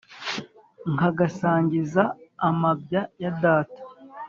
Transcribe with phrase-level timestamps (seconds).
[0.93, 2.03] nkagasangiza
[2.49, 3.81] amabya ya data